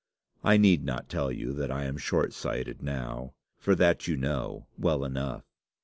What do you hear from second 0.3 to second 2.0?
I need not tell you that I am